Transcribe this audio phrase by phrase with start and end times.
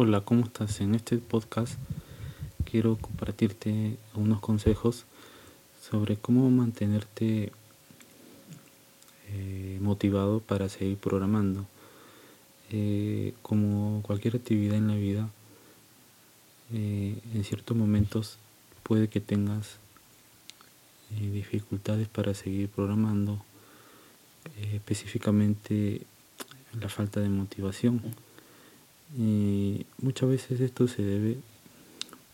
[0.00, 0.80] Hola, ¿cómo estás?
[0.80, 1.76] En este podcast
[2.64, 5.06] quiero compartirte unos consejos
[5.82, 7.50] sobre cómo mantenerte
[9.32, 11.66] eh, motivado para seguir programando.
[12.70, 15.30] Eh, como cualquier actividad en la vida,
[16.72, 18.38] eh, en ciertos momentos
[18.84, 19.78] puede que tengas
[21.10, 23.44] dificultades para seguir programando,
[24.74, 26.02] específicamente
[26.80, 28.27] la falta de motivación.
[29.16, 31.38] Y muchas veces esto se debe,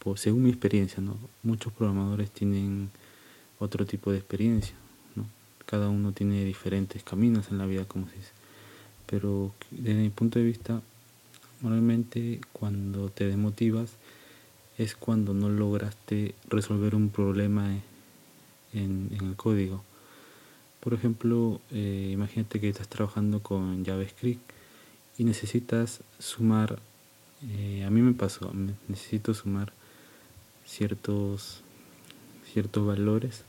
[0.00, 1.16] pues, según mi experiencia, ¿no?
[1.42, 2.90] muchos programadores tienen
[3.58, 4.74] otro tipo de experiencia,
[5.66, 8.32] cada uno tiene diferentes caminos en la vida, como se dice.
[9.06, 10.82] Pero desde mi punto de vista,
[11.62, 13.92] normalmente cuando te desmotivas
[14.76, 17.70] es cuando no lograste resolver un problema
[18.72, 19.82] en, el código.
[20.80, 24.53] Por ejemplo, eh, imagínate que estás trabajando con JavaScript
[25.16, 26.78] y necesitas sumar,
[27.42, 28.52] eh, a mí me pasó,
[28.88, 29.72] necesito sumar
[30.66, 31.62] ciertos,
[32.52, 33.44] ciertos valores,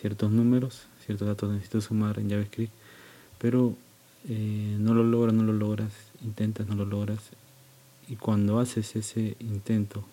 [0.00, 2.72] ciertos números, ciertos datos necesito sumar en JavaScript,
[3.38, 3.76] pero
[4.28, 7.20] eh, no lo logras, no lo logras, intentas, no lo logras,
[8.08, 10.04] y cuando haces ese intento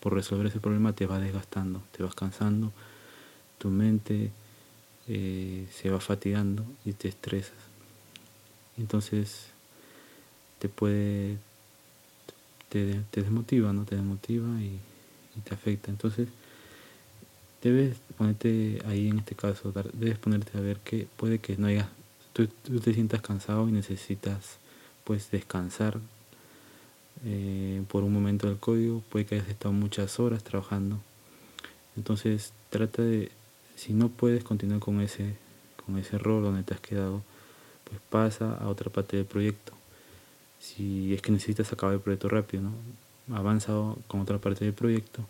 [0.00, 2.72] por resolver ese problema te vas desgastando, te vas cansando,
[3.58, 4.30] tu mente
[5.08, 7.52] eh, se va fatigando y te estresas.
[8.76, 9.53] Entonces
[10.64, 11.36] te puede,
[12.70, 13.84] te, desmotiva, ¿no?
[13.84, 14.80] Te desmotiva y,
[15.44, 15.90] te afecta.
[15.90, 16.28] Entonces,
[17.62, 21.86] debes ponerte ahí en este caso, debes ponerte a ver que puede que no hayas,
[22.32, 24.56] tú, te sientas cansado y necesitas
[25.04, 25.98] pues descansar
[27.26, 30.98] eh, por un momento del código, puede que hayas estado muchas horas trabajando.
[31.94, 33.30] Entonces trata de,
[33.76, 35.36] si no puedes continuar con ese,
[35.84, 37.22] con ese rol donde te has quedado,
[37.84, 39.74] pues pasa a otra parte del proyecto
[40.64, 43.36] si es que necesitas acabar el proyecto rápido, ¿no?
[43.36, 43.72] Avanza
[44.06, 45.26] con otra parte del proyecto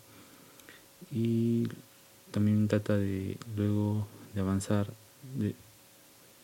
[1.11, 1.67] y
[2.31, 4.87] también trata de luego de avanzar,
[5.37, 5.55] de,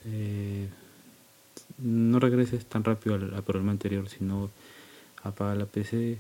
[0.06, 0.68] eh,
[1.78, 4.50] no regreses tan rápido al, problema anterior, sino
[5.24, 6.20] apaga la PC,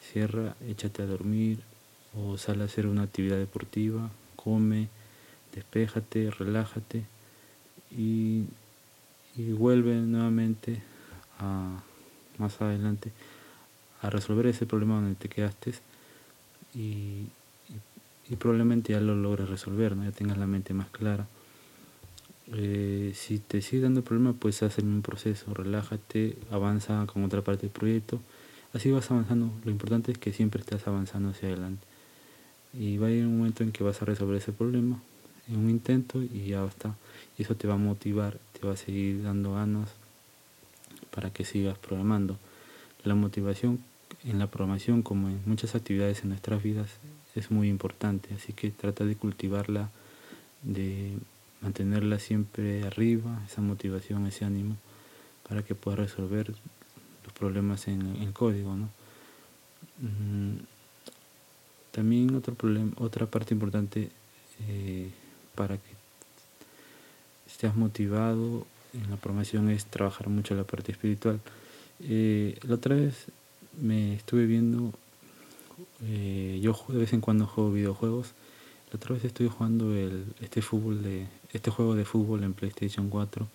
[0.00, 1.60] cierra, échate a dormir
[2.14, 4.88] o sale a hacer una actividad deportiva, come,
[5.54, 7.04] despéjate, relájate
[7.90, 8.44] y,
[9.36, 10.82] y vuelve nuevamente
[11.38, 11.80] a,
[12.38, 13.12] más adelante
[14.02, 15.74] a resolver ese problema donde te quedaste
[16.74, 17.26] y,
[18.38, 20.04] probablemente ya lo logres resolver, ¿no?
[20.04, 21.26] ya tengas la mente más clara.
[22.52, 27.42] Eh, si te sigue dando el problema, pues haz un proceso, relájate, avanza con otra
[27.42, 28.20] parte del proyecto,
[28.74, 29.50] así vas avanzando.
[29.64, 31.86] Lo importante es que siempre estás avanzando hacia adelante.
[32.74, 35.00] Y va a ir un momento en que vas a resolver ese problema
[35.48, 36.94] en un intento y ya está.
[37.38, 39.88] Y eso te va a motivar, te va a seguir dando ganas
[41.18, 42.38] para que sigas programando.
[43.02, 43.82] La motivación
[44.22, 46.90] en la programación, como en muchas actividades en nuestras vidas,
[47.34, 49.90] es muy importante, así que trata de cultivarla,
[50.62, 51.18] de
[51.60, 54.76] mantenerla siempre arriba, esa motivación, ese ánimo,
[55.48, 56.54] para que puedas resolver
[57.24, 58.76] los problemas en el código.
[58.76, 58.88] ¿no?
[59.98, 60.58] Mm,
[61.90, 64.12] también otro problema, otra parte importante
[64.68, 65.10] eh,
[65.56, 65.90] para que
[67.48, 71.40] estés motivado en la programación es trabajar mucho la parte espiritual.
[72.00, 73.26] Eh, la otra vez
[73.80, 74.92] me estuve viendo,
[76.02, 78.32] eh, yo de vez en cuando juego videojuegos,
[78.90, 83.08] la otra vez estuve jugando el, este fútbol de este juego de fútbol en PlayStation
[83.10, 83.46] 4,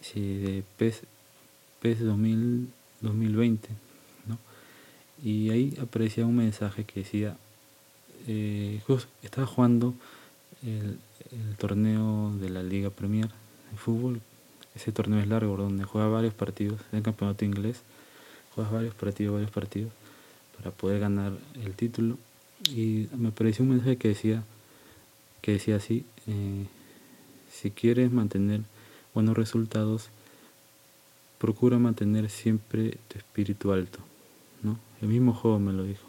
[0.00, 1.02] sí, de PES,
[1.80, 2.68] PES 2000,
[3.00, 3.68] 2020,
[4.26, 4.38] ¿no?
[5.22, 7.36] Y ahí aparecía un mensaje que decía,
[8.26, 8.80] eh,
[9.22, 9.94] estaba jugando
[10.62, 14.20] el torneo de la Liga Premier de fútbol
[14.76, 17.80] ese torneo es largo, donde juega varios partidos, en el campeonato inglés,
[18.54, 19.90] juegas varios partidos, varios partidos,
[20.56, 21.32] para poder ganar
[21.64, 22.18] el título.
[22.70, 24.44] Y me pareció un mensaje que decía,
[25.40, 26.66] que decía así, eh,
[27.50, 28.60] si quieres mantener
[29.14, 30.10] buenos resultados,
[31.38, 33.98] procura mantener siempre tu espíritu alto.
[34.62, 34.78] ¿no?
[35.00, 36.06] El mismo juego me lo dijo.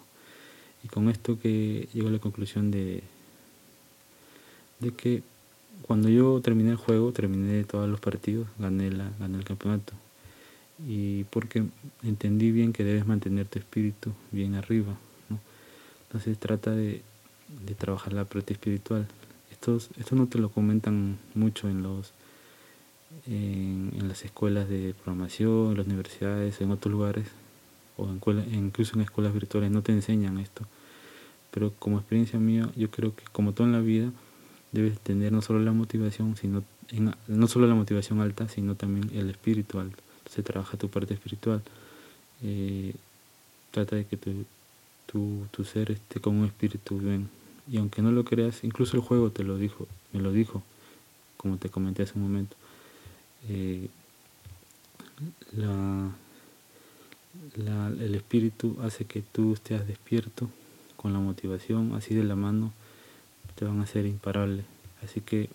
[0.84, 3.02] Y con esto que llego a la conclusión de,
[4.80, 5.24] de que
[5.88, 9.94] cuando yo terminé el juego, terminé todos los partidos, gané, la, gané el campeonato.
[10.86, 11.64] Y porque
[12.04, 14.98] entendí bien que debes mantener tu espíritu bien arriba.
[16.08, 17.02] Entonces trata de,
[17.78, 19.08] trabajar la parte espiritual.
[19.50, 22.14] Esto, esto no te lo comentan mucho en los
[23.26, 27.28] en, las escuelas de programación, en las universidades, en otros lugares,
[27.96, 28.20] o en,
[28.54, 30.66] incluso en escuelas virtuales no te enseñan esto.
[31.52, 34.12] Pero como experiencia mía, yo creo que como todo en la vida,
[34.78, 36.64] debes tener no solo la motivación, sino
[37.28, 39.98] no solo la motivación alta, sino también el espíritu alto.
[40.20, 41.62] Entonces trabaja tu parte espiritual.
[42.44, 42.94] Eh,
[43.72, 44.46] trata de que tu,
[45.06, 47.30] tu, tu ser esté con un espíritu bien.
[47.70, 50.64] Y aunque no lo creas, incluso el juego te lo dijo, me lo dijo,
[51.36, 52.56] como te comenté hace un momento.
[53.50, 53.88] Eh,
[55.56, 56.12] la,
[57.56, 60.50] la, el espíritu hace que tú estés despierto
[60.96, 62.72] con la motivación, así de la mano,
[63.58, 64.64] te van a hacer imparable.
[65.04, 65.50] Así que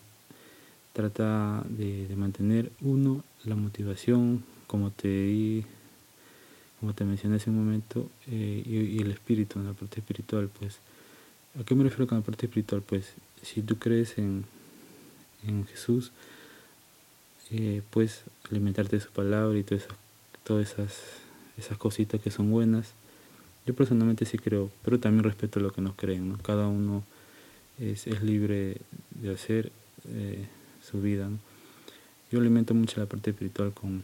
[0.91, 5.65] trata de, mantener uno la motivación, como te di
[6.79, 10.79] como te mencioné hace un momento, eh, y, el espíritu, en la parte espiritual, pues,
[11.57, 12.81] ¿a qué me refiero con la parte espiritual?
[12.81, 14.43] Pues, si tú crees en,
[15.47, 16.11] en Jesús,
[17.51, 19.97] eh, puedes alimentarte de su palabra y todas esas,
[20.43, 20.99] todas esas,
[21.57, 22.91] esas cositas que son buenas.
[23.65, 26.37] Yo personalmente sí creo, pero también respeto lo que nos creen, ¿no?
[26.39, 27.05] Cada uno
[27.79, 28.77] es, es libre
[29.21, 29.71] de hacer
[30.09, 30.45] eh,
[30.81, 31.29] su vida.
[32.31, 34.03] Yo alimento mucho la parte espiritual con,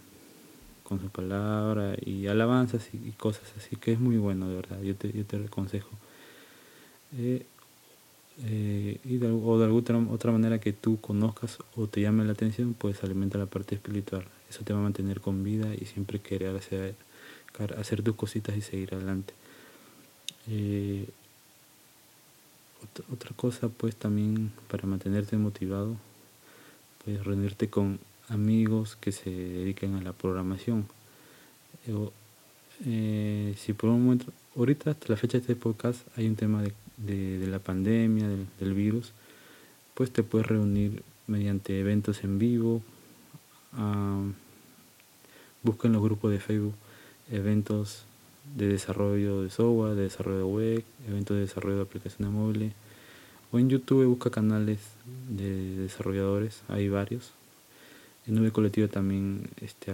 [0.84, 4.96] con su palabra y alabanzas y, cosas así, que es muy bueno, de verdad, yo
[4.96, 5.90] te, yo te aconsejo.
[7.18, 7.46] Eh,
[8.46, 12.32] eh, y de, o de alguna otra manera que tú conozcas o te llame la
[12.32, 14.26] atención, pues alimenta la parte espiritual.
[14.50, 16.96] Eso te va a mantener con vida y siempre querer hacer,
[17.78, 19.34] hacer tus cositas y seguir adelante.
[23.12, 25.96] Otra, cosa, pues también para mantenerte motivado,
[27.04, 30.88] pues reunirte con amigos que se dediquen a la programación.
[32.86, 36.64] Eh, si por un momento, ahorita hasta la fecha de este podcast hay un tema
[36.98, 38.28] de, la pandemia,
[38.60, 39.12] del, virus,
[39.94, 42.82] pues te puedes reunir mediante eventos en vivo.
[43.74, 44.32] Uh,
[45.62, 46.74] busca en los grupos de Facebook
[47.32, 48.06] eventos
[48.56, 52.74] de desarrollo de software, de desarrollo de web, eventos de desarrollo de aplicaciones móviles.
[53.52, 54.80] O en YouTube busca canales
[55.30, 57.32] de desarrolladores, hay varios.
[58.28, 59.92] En Nube Colectiva también este,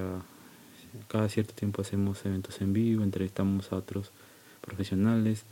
[1.08, 4.12] cada cierto tiempo hacemos eventos en vivo, entrevistamos a otros
[4.62, 5.44] profesionales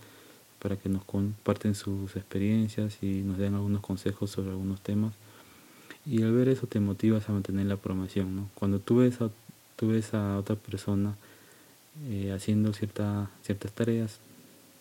[0.59, 5.13] para que nos comparten sus experiencias y nos den algunos consejos sobre algunos temas.
[6.05, 8.35] Y al ver eso te motivas a mantener la programación.
[8.35, 8.49] ¿no?
[8.55, 9.29] Cuando tú ves a,
[9.75, 11.15] tú ves a otra persona
[12.09, 14.19] eh, haciendo cierta, ciertas tareas,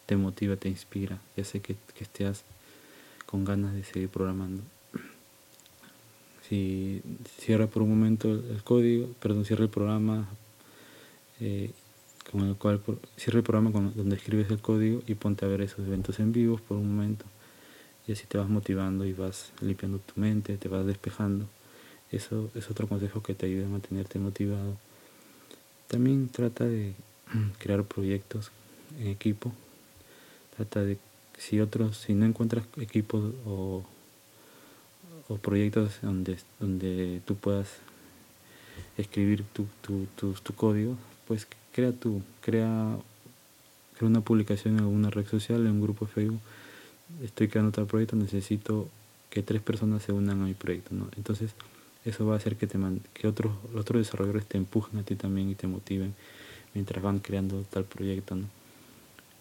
[0.06, 2.43] te motiva, te inspira y hace que, que estés
[3.26, 4.62] con ganas de seguir programando
[6.49, 7.03] si
[7.38, 10.29] cierra por un momento el código, perdón, cierra el programa
[11.41, 11.70] eh,
[12.31, 12.81] con el cual
[13.17, 16.56] cierra el programa donde escribes el código y ponte a ver esos eventos en vivo
[16.56, 17.25] por un momento
[18.06, 21.47] y así te vas motivando y vas limpiando tu mente, te vas despejando.
[22.11, 24.76] Eso es otro consejo que te ayuda a mantenerte motivado.
[25.93, 26.94] También trata de
[27.59, 28.50] crear proyectos
[28.99, 29.53] en equipo.
[30.56, 30.99] Trata de
[31.39, 33.85] si otros, si no encuentras equipos o
[35.29, 37.69] o proyectos donde, donde tú puedas
[38.97, 40.97] escribir tu, tu, tu, código,
[41.27, 42.97] pues crea tú, crea,
[43.97, 46.41] crea una publicación en alguna red social, en un grupo de Facebook.
[47.23, 48.88] Estoy creando otro proyecto, necesito
[49.31, 50.95] que tres personas se unan a mi proyecto.
[50.95, 51.09] ¿no?
[51.17, 51.53] Entonces,
[52.04, 52.78] eso va a hacer que, te
[53.14, 56.14] que otros, otros desarrolladores te empujen a ti también y te motiven
[56.75, 58.34] mientras van creando tal proyecto.
[58.34, 58.46] ¿no?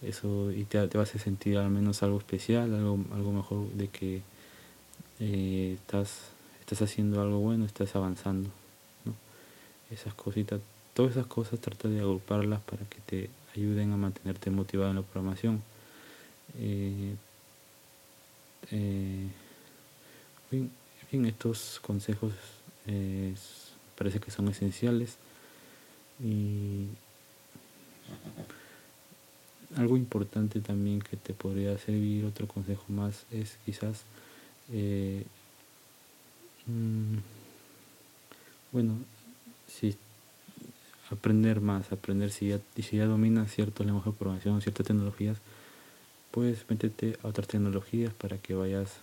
[0.02, 3.88] Eso y te, te va a sentir al menos algo especial, algo, algo mejor de
[3.88, 4.22] que
[5.20, 8.50] eh, estás, estás haciendo algo bueno, estás avanzando.
[9.06, 9.14] ¿no?
[9.92, 10.60] Esas cositas,
[10.94, 15.02] todas esas cosas trata de agruparlas para que te ayuden a mantenerte motivado en la
[15.04, 15.62] programación.
[16.60, 17.16] Eh,
[18.72, 19.28] eh,
[21.12, 22.34] estos consejos
[23.98, 25.18] parece que son esenciales.
[26.24, 26.88] Y
[29.78, 34.04] algo importante también que te podría servir, otro consejo más, es quizás
[34.72, 35.24] eh,
[36.68, 37.18] mm,
[38.72, 38.98] bueno,
[39.68, 39.96] si
[41.10, 45.38] aprender más, aprender si ya, si ya dominas cierto lenguaje de programación, ciertas tecnologías,
[46.32, 48.98] pues métete a otras tecnologías para que vayas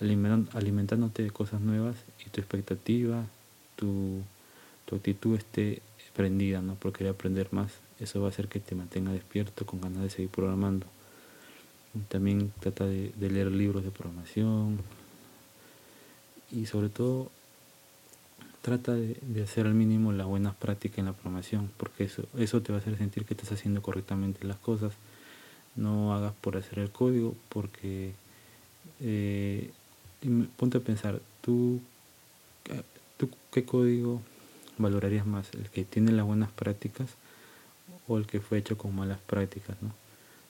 [0.00, 3.24] alimentándote de cosas nuevas y tu expectativa,
[3.76, 4.22] tu,
[4.86, 5.82] tu actitud esté
[6.14, 6.74] prendida, ¿no?
[6.74, 7.72] Por querer aprender más.
[7.98, 10.86] Eso va a hacer que te mantenga despierto con ganas de seguir programando.
[12.08, 14.78] También trata de leer libros de programación,
[16.52, 17.30] y sobre todo
[18.62, 22.72] trata de, hacer al mínimo las buenas prácticas en la programación, porque eso, eso te
[22.72, 24.92] va a hacer sentir que estás haciendo correctamente las cosas.
[25.76, 28.12] No hagas por hacer el código, porque
[29.00, 29.70] eh,
[30.56, 31.80] ponte a pensar, ¿tú,
[33.16, 34.20] ¿tú qué código
[34.78, 35.52] valorarías más?
[35.54, 37.08] ¿El que tiene las buenas prácticas
[38.08, 39.76] o el que fue hecho con malas prácticas?
[39.82, 39.92] ¿no?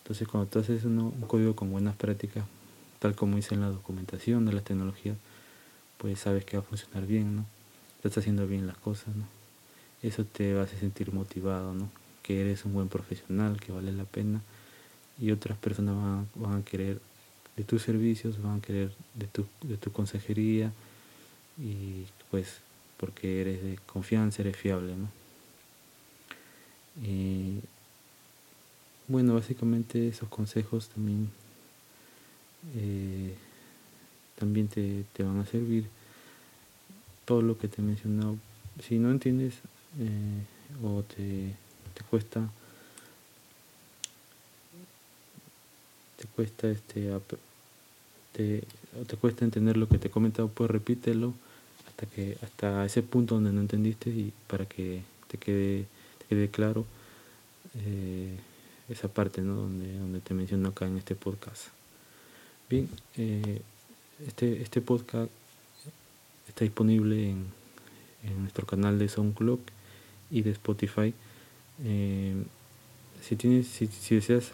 [0.03, 2.45] Entonces cuando tú haces un código con buenas prácticas,
[2.99, 5.17] tal como dice en la documentación de las tecnologías,
[5.99, 7.45] pues sabes que va a funcionar bien, ¿no?
[7.97, 9.25] Estás haciendo bien las cosas, ¿no?
[10.03, 11.91] Eso te hacer sentir motivado, ¿no?
[12.23, 14.41] que eres un buen profesional, que vale la pena
[15.19, 17.01] y otras personas van, van a querer
[17.57, 20.73] de tus servicios, van a querer de tu, de tu consejería
[21.59, 22.61] y pues
[22.97, 25.09] porque eres de confianza, eres fiable, ¿no?
[27.03, 27.61] Y
[29.09, 31.31] bueno, básicamente esos consejos también
[32.77, 33.35] eh,
[34.39, 35.87] también te, te, van a servir.
[37.25, 38.37] Todo lo que te he mencionado,
[38.83, 39.55] si no entiendes
[39.99, 40.43] eh,
[40.83, 41.55] o te,
[41.95, 42.51] te cuesta
[46.35, 47.11] cuesta este
[48.33, 48.63] te,
[49.07, 51.35] te cuesta entender lo que te he comentado, pues repítelo
[51.89, 55.87] hasta que hasta ese punto donde no entendiste y para que te quede,
[56.19, 56.87] te quede claro
[57.75, 58.37] eh,
[58.89, 59.55] esa parte ¿no?
[59.55, 61.69] donde, donde te menciono acá en este podcast.
[62.69, 63.61] Bien, eh,
[64.27, 65.31] este, este podcast
[66.49, 67.47] está disponible en,
[68.25, 69.61] en nuestro canal de SoundCloud
[70.31, 71.15] y de Spotify.
[71.85, 72.35] Eh,
[73.23, 74.51] si, tienes, si, si deseas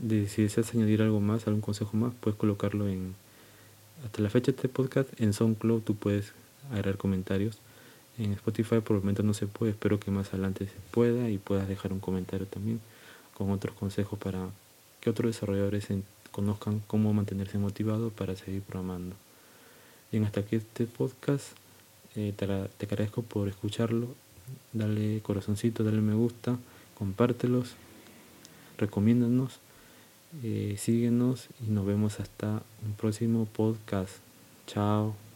[0.00, 3.14] de si deseas añadir algo más, algún consejo más, puedes colocarlo en
[4.04, 6.32] hasta la fecha de este podcast en SoundCloud tú puedes
[6.70, 7.58] agregar comentarios.
[8.18, 11.38] En Spotify por el momento no se puede, espero que más adelante se pueda y
[11.38, 12.80] puedas dejar un comentario también
[13.34, 14.48] con otros consejos para
[15.00, 15.88] que otros desarrolladores
[16.30, 19.16] conozcan cómo mantenerse motivados para seguir programando.
[20.10, 21.46] Bien, hasta aquí este podcast.
[22.16, 24.08] Eh, te, te agradezco por escucharlo.
[24.72, 26.58] Dale corazoncito, dale me gusta,
[26.98, 27.74] compártelos,
[28.78, 29.60] recomiéndanos.
[30.42, 34.16] Eh, síguenos y nos vemos hasta un próximo podcast.
[34.66, 35.29] Chao.